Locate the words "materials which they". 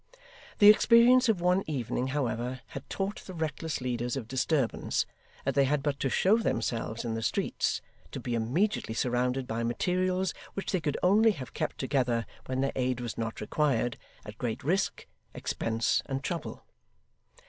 9.61-10.81